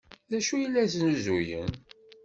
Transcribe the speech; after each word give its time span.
D 0.31 0.33
acu 0.37 0.53
ay 0.55 0.65
la 0.73 0.83
snuzuyen? 0.93 1.71